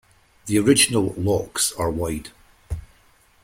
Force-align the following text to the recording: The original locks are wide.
The 0.47 0.57
original 0.57 1.13
locks 1.15 1.73
are 1.73 1.91
wide. 1.91 2.29